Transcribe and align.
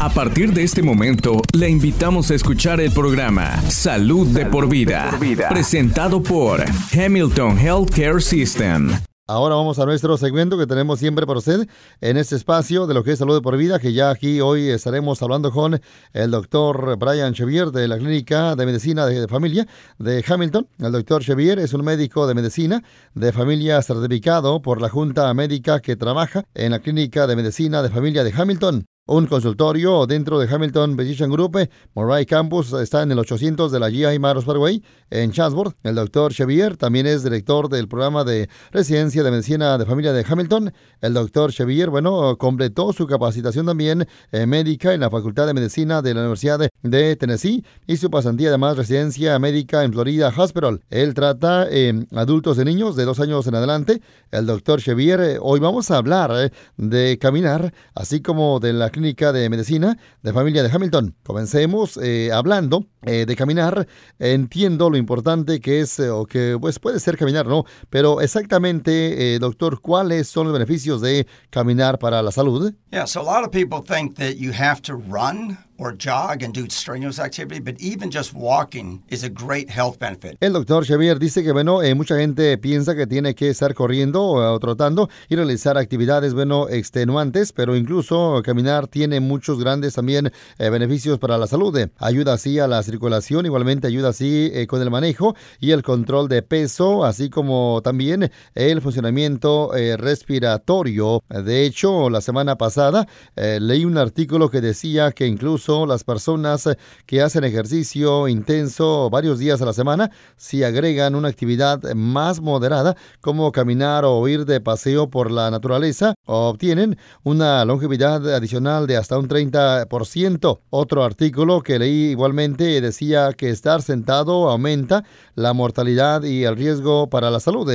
A 0.00 0.08
partir 0.08 0.54
de 0.54 0.62
este 0.62 0.82
momento, 0.82 1.42
le 1.52 1.68
invitamos 1.68 2.30
a 2.30 2.34
escuchar 2.34 2.80
el 2.80 2.90
programa 2.90 3.60
Salud, 3.70 4.26
de, 4.28 4.46
por 4.46 4.66
vida, 4.66 5.10
presentado 5.50 6.22
por 6.22 6.64
Hamilton 6.90 7.58
Healthcare 7.58 8.22
System. 8.22 8.92
Ahora 9.26 9.56
vamos 9.56 9.78
a 9.78 9.84
nuestro 9.84 10.16
segmento 10.16 10.56
que 10.56 10.66
tenemos 10.66 11.00
siempre 11.00 11.26
para 11.26 11.40
usted 11.40 11.68
en 12.00 12.16
este 12.16 12.34
espacio 12.34 12.86
de 12.86 12.94
lo 12.94 13.04
que 13.04 13.12
es 13.12 13.18
salud 13.18 13.34
de 13.34 13.42
por 13.42 13.58
vida, 13.58 13.78
que 13.78 13.92
ya 13.92 14.08
aquí 14.08 14.40
hoy 14.40 14.70
estaremos 14.70 15.22
hablando 15.22 15.52
con 15.52 15.78
el 16.14 16.30
doctor 16.30 16.96
Brian 16.96 17.34
Chevier 17.34 17.70
de 17.70 17.86
la 17.86 17.98
Clínica 17.98 18.56
de 18.56 18.64
Medicina 18.64 19.04
de 19.04 19.28
Familia 19.28 19.68
de 19.98 20.24
Hamilton. 20.26 20.66
El 20.78 20.92
doctor 20.92 21.22
Chevier 21.22 21.58
es 21.58 21.74
un 21.74 21.84
médico 21.84 22.26
de 22.26 22.32
medicina 22.32 22.82
de 23.12 23.32
familia 23.32 23.82
certificado 23.82 24.62
por 24.62 24.80
la 24.80 24.88
Junta 24.88 25.32
Médica 25.34 25.80
que 25.80 25.94
trabaja 25.94 26.42
en 26.54 26.70
la 26.70 26.78
Clínica 26.78 27.26
de 27.26 27.36
Medicina 27.36 27.82
de 27.82 27.90
Familia 27.90 28.24
de 28.24 28.32
Hamilton 28.32 28.86
un 29.10 29.26
consultorio 29.26 30.06
dentro 30.06 30.38
de 30.38 30.46
Hamilton 30.48 30.96
Physician 30.96 31.30
Group. 31.30 31.68
Moray 31.94 32.26
Campus 32.26 32.72
está 32.74 33.02
en 33.02 33.10
el 33.10 33.18
800 33.18 33.72
de 33.72 33.80
la 33.80 33.90
GI 33.90 34.20
Maros 34.20 34.44
Parkway 34.44 34.84
en 35.10 35.32
Chatsworth. 35.32 35.74
El 35.82 35.96
doctor 35.96 36.32
Xavier 36.32 36.76
también 36.76 37.08
es 37.08 37.24
director 37.24 37.68
del 37.68 37.88
programa 37.88 38.22
de 38.22 38.48
residencia 38.70 39.24
de 39.24 39.32
medicina 39.32 39.76
de 39.78 39.84
familia 39.84 40.12
de 40.12 40.24
Hamilton. 40.26 40.72
El 41.00 41.14
doctor 41.14 41.52
Xavier, 41.52 41.90
bueno, 41.90 42.36
completó 42.38 42.92
su 42.92 43.08
capacitación 43.08 43.66
también 43.66 44.06
eh, 44.30 44.46
médica 44.46 44.94
en 44.94 45.00
la 45.00 45.10
Facultad 45.10 45.48
de 45.48 45.54
Medicina 45.54 46.02
de 46.02 46.14
la 46.14 46.20
Universidad 46.20 46.60
de, 46.60 47.16
Tennessee 47.16 47.64
y 47.88 47.96
su 47.96 48.10
pasantía 48.10 48.50
además 48.50 48.76
residencia 48.76 49.36
médica 49.40 49.82
en 49.82 49.92
Florida 49.92 50.32
Hospital. 50.36 50.82
Él 50.88 51.14
trata 51.14 51.66
eh, 51.68 52.06
adultos 52.14 52.58
y 52.58 52.64
niños 52.64 52.94
de 52.94 53.06
dos 53.06 53.18
años 53.18 53.44
en 53.48 53.56
adelante. 53.56 54.02
El 54.30 54.46
doctor 54.46 54.80
Xavier, 54.80 55.20
eh, 55.20 55.38
hoy 55.40 55.58
vamos 55.58 55.90
a 55.90 55.96
hablar 55.96 56.52
de 56.76 57.18
caminar, 57.18 57.74
así 57.96 58.20
como 58.20 58.60
de 58.60 58.72
la 58.72 58.90
Clínica 58.90 58.99
de 59.00 59.48
Medicina 59.48 59.96
de 60.22 60.32
Familia 60.32 60.62
de 60.62 60.70
Hamilton. 60.70 61.16
Comencemos 61.22 61.98
eh, 62.02 62.30
hablando 62.32 62.84
eh, 63.02 63.24
de 63.26 63.34
caminar. 63.34 63.88
Entiendo 64.18 64.90
lo 64.90 64.98
importante 64.98 65.58
que 65.58 65.80
es, 65.80 65.98
eh, 65.98 66.10
o 66.10 66.26
que 66.26 66.58
pues 66.60 66.78
puede 66.78 67.00
ser 67.00 67.16
caminar, 67.16 67.46
¿no? 67.46 67.64
Pero 67.88 68.20
exactamente, 68.20 69.38
doctor, 69.38 69.80
¿cuáles 69.80 70.28
son 70.28 70.48
los 70.48 70.52
beneficios 70.52 71.00
de 71.00 71.26
caminar 71.48 71.98
para 71.98 72.22
la 72.22 72.30
salud? 72.30 72.74
Yeah, 72.92 73.06
so 73.06 73.20
a 73.20 73.24
lot 73.24 73.44
of 73.44 73.50
people 73.50 73.80
think 73.80 74.16
that 74.16 74.36
you 74.36 74.52
have 74.52 74.82
to 74.82 74.94
run 74.94 75.56
or 75.80 75.94
jog 75.96 76.42
and 76.42 76.52
do 76.52 76.68
strenuous 76.68 77.18
activity, 77.18 77.58
but 77.58 77.80
even 77.80 78.10
just 78.10 78.34
walking 78.34 79.02
is 79.08 79.24
a 79.24 79.30
great 79.30 79.70
health 79.70 79.98
benefit. 79.98 80.36
El 80.40 80.52
doctor 80.52 80.84
Xavier 80.84 81.18
dice 81.18 81.42
que, 81.42 81.52
bueno, 81.52 81.82
eh, 81.82 81.94
mucha 81.94 82.16
gente 82.18 82.58
piensa 82.58 82.94
que 82.94 83.06
tiene 83.06 83.34
que 83.34 83.48
estar 83.48 83.74
corriendo 83.74 84.22
o, 84.22 84.58
trotando 84.60 85.08
y 85.28 85.36
realizar 85.36 85.78
actividades, 85.78 86.34
bueno, 86.34 86.68
extenuantes, 86.68 87.52
pero 87.52 87.76
incluso 87.76 88.42
caminar 88.44 88.88
tiene 88.88 89.20
muchos 89.20 89.58
grandes 89.58 89.94
también 89.94 90.30
eh, 90.58 90.68
beneficios 90.68 91.18
para 91.18 91.38
la 91.38 91.46
salud. 91.46 91.70
Ayuda 91.98 92.34
así 92.34 92.58
a 92.58 92.66
la 92.66 92.82
circulación, 92.82 93.46
igualmente 93.46 93.86
ayuda 93.86 94.10
así 94.10 94.50
eh, 94.52 94.66
con 94.66 94.82
el 94.82 94.90
manejo 94.90 95.34
y 95.60 95.70
el 95.70 95.82
control 95.82 96.28
de 96.28 96.42
peso, 96.42 97.04
así 97.04 97.30
como 97.30 97.80
también 97.82 98.30
el 98.54 98.82
funcionamiento 98.82 99.70
respiratorio. 99.98 101.22
De 101.28 101.64
hecho, 101.64 102.10
la 102.10 102.20
semana 102.20 102.56
pasada 102.56 103.06
leí 103.36 103.84
un 103.84 103.96
artículo 103.98 104.50
que 104.50 104.60
decía 104.60 105.12
que 105.12 105.26
incluso 105.26 105.69
las 105.70 106.04
personas 106.04 106.68
que 107.06 107.22
hacen 107.22 107.44
ejercicio 107.44 108.28
intenso 108.28 109.08
varios 109.10 109.38
días 109.38 109.62
a 109.62 109.66
la 109.66 109.72
semana, 109.72 110.10
si 110.36 110.64
agregan 110.64 111.14
una 111.14 111.28
actividad 111.28 111.80
más 111.94 112.40
moderada 112.40 112.96
como 113.20 113.52
caminar 113.52 114.04
o 114.04 114.26
ir 114.26 114.44
de 114.46 114.60
paseo 114.60 115.10
por 115.10 115.30
la 115.30 115.50
naturaleza, 115.50 116.14
obtienen 116.26 116.98
una 117.22 117.64
longevidad 117.64 118.34
adicional 118.34 118.86
de 118.86 118.96
hasta 118.96 119.18
un 119.18 119.28
30%. 119.28 120.60
Otro 120.70 121.04
artículo 121.04 121.62
que 121.62 121.78
leí 121.78 122.10
igualmente 122.10 122.80
decía 122.80 123.32
que 123.32 123.50
estar 123.50 123.82
sentado 123.82 124.50
aumenta 124.50 125.04
la 125.34 125.52
mortalidad 125.52 126.22
y 126.24 126.44
el 126.44 126.56
riesgo 126.56 127.08
para 127.08 127.30
la 127.30 127.40
salud. 127.40 127.70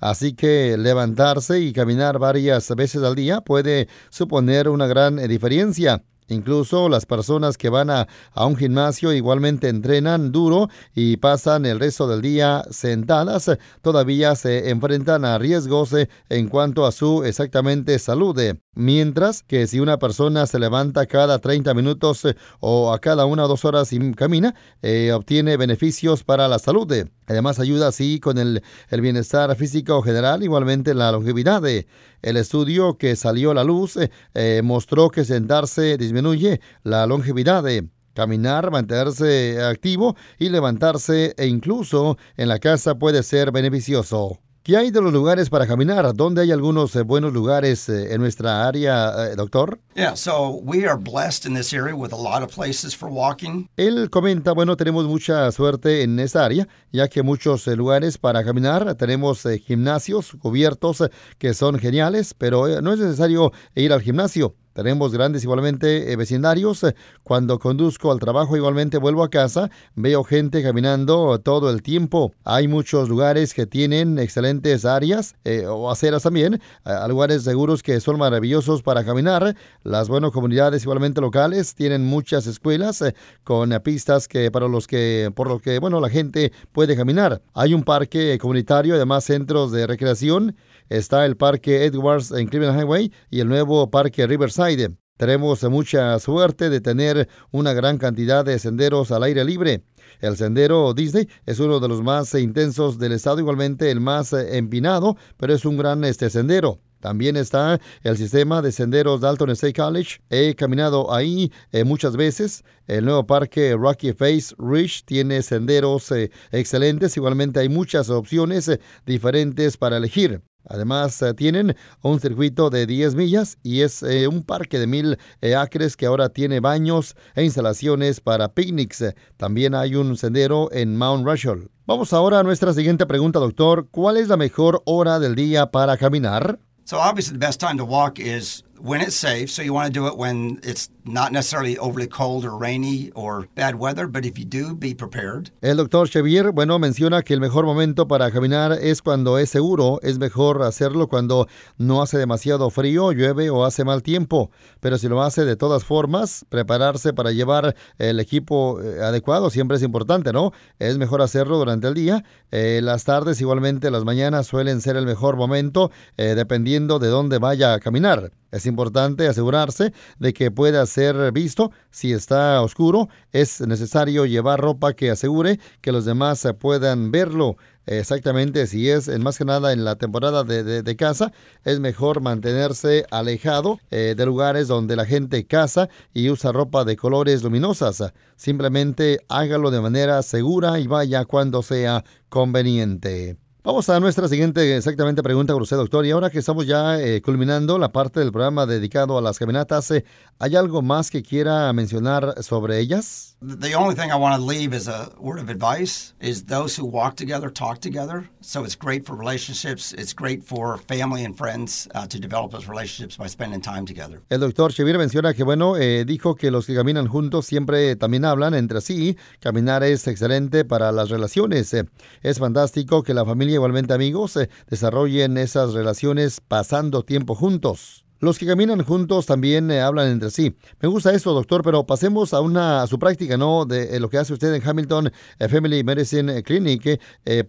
Así 0.00 0.34
que 0.34 0.76
levantarse 0.76 1.60
y 1.60 1.72
caminar 1.72 2.18
varias 2.18 2.74
veces 2.74 3.02
al 3.02 3.14
día 3.14 3.40
puede 3.40 3.88
suponer 4.10 4.68
una 4.68 4.86
gran 4.86 5.16
diferencia. 5.28 6.02
Incluso 6.28 6.88
las 6.88 7.06
personas 7.06 7.56
que 7.56 7.68
van 7.68 7.90
a, 7.90 8.08
un 8.34 8.56
gimnasio 8.56 9.12
igualmente 9.12 9.68
entrenan 9.68 10.32
duro 10.32 10.68
y 10.94 11.16
pasan 11.18 11.66
el 11.66 11.78
resto 11.78 12.08
del 12.08 12.22
día 12.22 12.64
sentadas, 12.70 13.50
todavía 13.82 14.34
se 14.34 14.70
enfrentan 14.70 15.24
a 15.24 15.38
riesgos 15.38 15.92
eh, 15.92 16.08
en 16.28 16.48
cuanto 16.48 16.86
a 16.86 16.92
su 16.92 17.24
exactamente 17.24 17.98
salud. 17.98 18.56
Mientras 18.78 19.42
que 19.42 19.66
si 19.66 19.80
una 19.80 19.98
persona 19.98 20.46
se 20.46 20.58
levanta 20.58 21.06
cada 21.06 21.38
30 21.38 21.72
minutos 21.72 22.26
eh, 22.26 22.36
o 22.60 22.92
a 22.92 22.98
cada 22.98 23.24
una 23.24 23.46
o 23.46 23.48
dos 23.48 23.64
horas 23.64 23.90
y 23.94 24.12
camina, 24.12 24.54
eh, 24.82 25.12
obtiene 25.12 25.56
beneficios 25.56 26.24
para 26.24 26.46
la 26.46 26.58
salud. 26.58 26.86
Además 27.26 27.58
ayuda 27.58 27.88
así 27.88 28.20
con 28.20 28.36
el, 28.36 28.62
el 28.90 29.00
bienestar 29.00 29.56
físico 29.56 30.02
general, 30.02 30.42
igualmente 30.42 30.92
la 30.92 31.10
longevidad. 31.10 31.62
El 31.64 32.36
estudio 32.36 32.98
que 32.98 33.16
salió 33.16 33.52
a 33.52 33.54
la 33.54 33.64
luz 33.64 33.98
eh, 34.34 34.60
mostró 34.62 35.08
que 35.08 35.24
sentarse 35.24 35.96
disminuye 35.96 36.60
la 36.82 37.06
longevidad. 37.06 37.64
Caminar, 38.12 38.70
mantenerse 38.70 39.62
activo 39.62 40.16
y 40.38 40.50
levantarse 40.50 41.34
e 41.38 41.46
incluso 41.46 42.18
en 42.36 42.48
la 42.48 42.58
casa 42.58 42.98
puede 42.98 43.22
ser 43.22 43.52
beneficioso. 43.52 44.38
¿Qué 44.66 44.76
hay 44.76 44.90
de 44.90 45.00
los 45.00 45.12
lugares 45.12 45.48
para 45.48 45.64
caminar? 45.64 46.12
¿Dónde 46.12 46.42
hay 46.42 46.50
algunos 46.50 46.96
eh, 46.96 47.02
buenos 47.02 47.32
lugares 47.32 47.88
eh, 47.88 48.12
en 48.12 48.20
nuestra 48.20 48.66
área, 48.66 49.28
eh, 49.28 49.36
doctor? 49.36 49.78
Yeah, 49.94 50.16
so 50.16 50.60
we 50.60 50.84
are 50.84 50.98
blessed 50.98 51.46
in 51.46 51.54
this 51.54 51.72
area 51.72 51.94
with 51.94 52.12
a 52.12 52.16
lot 52.16 52.42
of 52.42 52.52
places 52.52 52.92
for 52.92 53.08
walking. 53.08 53.68
Él 53.76 54.10
comenta, 54.10 54.50
bueno, 54.50 54.76
tenemos 54.76 55.06
mucha 55.06 55.52
suerte 55.52 56.02
en 56.02 56.18
esta 56.18 56.44
área, 56.44 56.66
ya 56.90 57.06
que 57.06 57.22
muchos 57.22 57.64
lugares 57.68 58.18
para 58.18 58.42
caminar, 58.42 58.96
tenemos 58.96 59.44
gimnasios 59.64 60.32
cubiertos 60.40 61.04
que 61.38 61.54
son 61.54 61.78
geniales, 61.78 62.34
pero 62.34 62.80
no 62.82 62.92
es 62.92 62.98
necesario 62.98 63.52
ir 63.76 63.92
al 63.92 64.02
gimnasio. 64.02 64.56
Tenemos 64.76 65.10
grandes 65.10 65.42
igualmente 65.42 66.12
eh, 66.12 66.16
vecindarios. 66.16 66.84
Cuando 67.22 67.58
conduzco 67.58 68.12
al 68.12 68.18
trabajo 68.18 68.58
igualmente 68.58 68.98
vuelvo 68.98 69.24
a 69.24 69.30
casa, 69.30 69.70
veo 69.94 70.22
gente 70.22 70.62
caminando 70.62 71.38
todo 71.38 71.70
el 71.70 71.80
tiempo. 71.80 72.34
Hay 72.44 72.68
muchos 72.68 73.08
lugares 73.08 73.54
que 73.54 73.64
tienen 73.64 74.18
excelentes 74.18 74.84
áreas 74.84 75.34
eh, 75.44 75.64
o 75.66 75.90
aceras 75.90 76.24
también, 76.24 76.60
lugares 77.08 77.42
seguros 77.44 77.82
que 77.82 77.98
son 78.00 78.18
maravillosos 78.18 78.82
para 78.82 79.02
caminar. 79.02 79.56
Las 79.82 80.10
buenas 80.10 80.30
comunidades 80.30 80.82
igualmente 80.82 81.22
locales 81.22 81.74
tienen 81.74 82.04
muchas 82.04 82.46
escuelas 82.46 83.00
eh, 83.00 83.14
con 83.44 83.70
pistas 83.82 84.28
que 84.28 84.50
para 84.50 84.68
los 84.68 84.86
que 84.86 85.32
por 85.34 85.48
lo 85.48 85.58
que 85.58 85.78
bueno 85.78 86.00
la 86.00 86.10
gente 86.10 86.52
puede 86.72 86.96
caminar. 86.96 87.40
Hay 87.54 87.72
un 87.72 87.82
parque 87.82 88.36
comunitario, 88.38 88.94
además 88.94 89.24
centros 89.24 89.72
de 89.72 89.86
recreación 89.86 90.54
está 90.88 91.26
el 91.26 91.36
Parque 91.36 91.84
Edwards 91.84 92.30
en 92.30 92.48
Cleveland 92.48 92.80
Highway 92.80 93.12
y 93.30 93.40
el 93.40 93.48
nuevo 93.48 93.90
Parque 93.90 94.26
Riverside. 94.26 94.96
Tenemos 95.16 95.62
mucha 95.64 96.18
suerte 96.18 96.68
de 96.68 96.80
tener 96.80 97.28
una 97.50 97.72
gran 97.72 97.96
cantidad 97.96 98.44
de 98.44 98.58
senderos 98.58 99.10
al 99.10 99.22
aire 99.22 99.44
libre. 99.44 99.82
El 100.20 100.36
sendero 100.36 100.92
Disney 100.92 101.28
es 101.46 101.58
uno 101.58 101.80
de 101.80 101.88
los 101.88 102.02
más 102.02 102.34
intensos 102.34 102.98
del 102.98 103.12
estado, 103.12 103.40
igualmente 103.40 103.90
el 103.90 104.00
más 104.00 104.32
empinado, 104.32 105.16
pero 105.38 105.54
es 105.54 105.64
un 105.64 105.78
gran 105.78 106.04
este 106.04 106.28
sendero. 106.28 106.80
También 107.00 107.36
está 107.36 107.80
el 108.02 108.16
sistema 108.16 108.62
de 108.62 108.72
senderos 108.72 109.20
Dalton 109.20 109.50
State 109.50 109.74
College. 109.74 110.18
He 110.30 110.54
caminado 110.54 111.14
ahí 111.14 111.52
eh, 111.70 111.84
muchas 111.84 112.16
veces. 112.16 112.64
El 112.86 113.04
nuevo 113.04 113.26
parque 113.26 113.76
Rocky 113.78 114.12
Face 114.12 114.54
Ridge 114.58 115.04
tiene 115.04 115.42
senderos 115.42 116.10
eh, 116.10 116.30
excelentes. 116.50 117.16
Igualmente 117.16 117.60
hay 117.60 117.68
muchas 117.68 118.10
opciones 118.10 118.68
eh, 118.68 118.80
diferentes 119.04 119.76
para 119.76 119.98
elegir. 119.98 120.42
Además, 120.68 121.20
eh, 121.22 121.34
tienen 121.34 121.76
un 122.02 122.20
circuito 122.20 122.70
de 122.70 122.86
10 122.86 123.14
millas 123.14 123.58
y 123.62 123.82
es 123.82 124.02
eh, 124.02 124.28
un 124.28 124.42
parque 124.42 124.78
de 124.78 124.86
mil 124.86 125.18
eh, 125.40 125.54
acres 125.54 125.96
que 125.96 126.06
ahora 126.06 126.28
tiene 126.28 126.60
baños 126.60 127.14
e 127.34 127.44
instalaciones 127.44 128.20
para 128.20 128.52
picnics. 128.52 129.04
También 129.36 129.74
hay 129.74 129.94
un 129.94 130.16
sendero 130.16 130.70
en 130.72 130.96
Mount 130.96 131.26
Rushmore. 131.26 131.68
Vamos 131.86 132.12
ahora 132.12 132.40
a 132.40 132.42
nuestra 132.42 132.72
siguiente 132.72 133.06
pregunta, 133.06 133.38
doctor. 133.38 133.88
¿Cuál 133.90 134.16
es 134.16 134.28
la 134.28 134.36
mejor 134.36 134.82
hora 134.86 135.18
del 135.20 135.36
día 135.36 135.70
para 135.70 135.96
caminar? 135.96 136.58
So 136.84 136.98
obviously 136.98 137.32
the 137.32 137.44
best 137.44 137.60
time 137.60 137.76
to 137.78 137.84
walk 137.84 138.18
is 138.18 138.62
when 138.80 139.00
it's 139.00 139.16
safe. 139.16 139.48
So 139.48 139.62
you 139.62 139.74
want 139.74 139.92
to 139.92 140.00
do 140.00 140.06
it 140.06 140.16
when 140.16 140.60
it's 140.62 140.88
not 141.06 141.32
necessarily 141.32 141.78
overly 141.78 142.08
cold 142.08 142.44
or 142.44 142.56
rainy 142.56 143.10
or 143.14 143.48
bad 143.54 143.76
weather, 143.76 144.06
but 144.06 144.24
if 144.24 144.38
you 144.38 144.44
do, 144.44 144.74
be 144.74 144.94
prepared. 144.94 145.50
El 145.62 145.76
doctor 145.76 146.08
Xavier, 146.08 146.52
bueno, 146.52 146.78
menciona 146.78 147.22
que 147.22 147.34
el 147.34 147.40
mejor 147.40 147.64
momento 147.64 148.08
para 148.08 148.30
caminar 148.30 148.72
es 148.72 149.02
cuando 149.02 149.38
es 149.38 149.50
seguro. 149.50 150.00
Es 150.02 150.18
mejor 150.18 150.62
hacerlo 150.62 151.08
cuando 151.08 151.46
no 151.78 152.02
hace 152.02 152.18
demasiado 152.18 152.70
frío, 152.70 153.12
llueve 153.12 153.50
o 153.50 153.64
hace 153.64 153.84
mal 153.84 154.02
tiempo. 154.02 154.50
Pero 154.80 154.98
si 154.98 155.08
lo 155.08 155.22
hace 155.22 155.44
de 155.44 155.56
todas 155.56 155.84
formas, 155.84 156.44
prepararse 156.48 157.12
para 157.12 157.32
llevar 157.32 157.74
el 157.98 158.20
equipo 158.20 158.80
eh, 158.80 159.02
adecuado 159.02 159.50
siempre 159.50 159.76
es 159.76 159.82
importante, 159.82 160.32
¿no? 160.32 160.52
Es 160.78 160.98
mejor 160.98 161.22
hacerlo 161.22 161.58
durante 161.58 161.88
el 161.88 161.94
día. 161.94 162.24
Eh, 162.50 162.80
las 162.82 163.04
tardes, 163.04 163.40
igualmente 163.40 163.90
las 163.90 164.04
mañanas, 164.04 164.46
suelen 164.46 164.80
ser 164.80 164.96
el 164.96 165.06
mejor 165.06 165.36
momento, 165.36 165.90
eh, 166.16 166.34
dependiendo 166.34 166.98
de 166.98 167.08
dónde 167.08 167.38
vaya 167.38 167.74
a 167.74 167.80
caminar. 167.80 168.32
Es 168.52 168.64
importante 168.64 169.26
asegurarse 169.28 169.92
de 170.18 170.32
que 170.32 170.50
pueda 170.50 170.86
ser 170.96 171.30
visto. 171.30 171.72
Si 171.90 172.14
está 172.14 172.62
oscuro, 172.62 173.10
es 173.30 173.60
necesario 173.60 174.24
llevar 174.24 174.60
ropa 174.60 174.94
que 174.94 175.10
asegure 175.10 175.60
que 175.82 175.92
los 175.92 176.06
demás 176.06 176.48
puedan 176.58 177.10
verlo. 177.10 177.58
Exactamente, 177.84 178.66
si 178.66 178.88
es 178.88 179.06
en 179.06 179.22
más 179.22 179.36
que 179.38 179.44
nada 179.44 179.72
en 179.72 179.84
la 179.84 179.96
temporada 179.96 180.42
de, 180.42 180.82
de, 180.82 180.96
caza, 180.96 181.32
es 181.64 181.78
mejor 181.80 182.20
mantenerse 182.20 183.04
alejado 183.10 183.78
eh, 183.90 184.14
de 184.16 184.26
lugares 184.26 184.68
donde 184.68 184.96
la 184.96 185.04
gente 185.04 185.46
caza 185.46 185.88
y 186.12 186.30
usa 186.30 186.50
ropa 186.50 186.84
de 186.84 186.96
colores 186.96 187.42
luminosas. 187.42 188.02
Simplemente 188.34 189.20
hágalo 189.28 189.70
de 189.70 189.82
manera 189.82 190.22
segura 190.22 190.80
y 190.80 190.86
vaya 190.86 191.26
cuando 191.26 191.62
sea 191.62 192.04
conveniente. 192.28 193.36
Vamos 193.66 193.88
a 193.88 193.98
nuestra 193.98 194.28
siguiente 194.28 194.76
exactamente 194.76 195.24
pregunta 195.24 195.52
con 195.52 195.60
usted, 195.60 195.76
doctor. 195.76 196.06
Y 196.06 196.12
ahora 196.12 196.30
que 196.30 196.38
estamos 196.38 196.68
ya 196.68 197.00
eh, 197.00 197.20
culminando 197.20 197.78
la 197.78 197.90
parte 197.90 198.20
del 198.20 198.30
programa 198.30 198.64
dedicado 198.64 199.18
a 199.18 199.20
las 199.20 199.40
caminatas, 199.40 199.90
eh, 199.90 200.04
¿hay 200.38 200.54
algo 200.54 200.82
más 200.82 201.10
que 201.10 201.24
quiera 201.24 201.72
mencionar 201.72 202.44
sobre 202.44 202.78
ellas? 202.78 203.36
The 203.40 203.74
only 203.74 203.96
thing 203.96 204.10
I 204.10 204.14
want 204.14 204.36
to 204.36 204.40
leave 204.40 204.72
as 204.72 204.86
a 204.86 205.10
word 205.18 205.40
of 205.40 205.50
advice 205.50 206.14
is 206.20 206.46
those 206.46 206.80
who 206.80 206.86
walk 206.86 207.16
together 207.16 207.52
talk 207.52 207.80
together. 207.80 208.30
So 208.40 208.64
it's 208.64 208.76
great 208.76 209.04
for 209.04 209.16
relationships. 209.16 209.92
It's 209.92 210.14
great 210.14 210.44
for 210.44 210.78
family 210.78 211.24
and 211.24 211.36
friends 211.36 211.88
uh, 211.92 212.06
to 212.06 212.20
develop 212.20 212.52
those 212.52 212.68
relationships 212.68 213.18
by 213.18 213.26
spending 213.28 213.60
time 213.60 213.84
together. 213.84 214.22
El 214.30 214.40
doctor 214.40 214.72
Chevir 214.72 214.96
menciona 214.96 215.34
que, 215.34 215.42
bueno, 215.42 215.76
eh, 215.76 216.04
dijo 216.06 216.36
que 216.36 216.52
los 216.52 216.66
que 216.66 216.74
caminan 216.76 217.08
juntos 217.08 217.46
siempre 217.46 217.96
también 217.96 218.24
hablan 218.24 218.54
entre 218.54 218.80
sí. 218.80 219.16
Caminar 219.40 219.82
es 219.82 220.06
excelente 220.06 220.64
para 220.64 220.92
las 220.92 221.10
relaciones. 221.10 221.74
Es 222.22 222.38
fantástico 222.38 223.02
que 223.02 223.12
la 223.12 223.24
familia 223.24 223.55
igualmente 223.56 223.92
amigos 223.92 224.36
eh, 224.36 224.48
desarrollen 224.68 225.36
esas 225.36 225.72
relaciones 225.72 226.40
pasando 226.40 227.02
tiempo 227.02 227.34
juntos. 227.34 228.04
Los 228.20 228.38
que 228.38 228.46
caminan 228.46 228.82
juntos 228.82 229.26
también 229.26 229.70
eh, 229.70 229.80
hablan 229.80 230.08
entre 230.08 230.30
sí. 230.30 230.56
Me 230.80 230.88
gusta 230.88 231.12
esto, 231.12 231.34
doctor, 231.34 231.62
pero 231.62 231.84
pasemos 231.84 232.32
a 232.32 232.40
una 232.40 232.86
su 232.86 232.98
práctica, 232.98 233.36
¿no? 233.36 233.66
De 233.66 233.96
eh, 233.96 234.00
lo 234.00 234.08
que 234.08 234.18
hace 234.18 234.32
usted 234.32 234.54
en 234.54 234.66
Hamilton 234.66 235.12
Family 235.50 235.84
Medicine 235.84 236.42
Clinic. 236.42 237.00